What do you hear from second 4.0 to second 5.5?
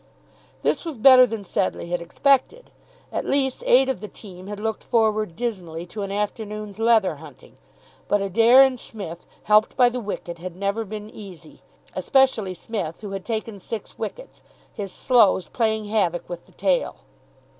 the team had looked forward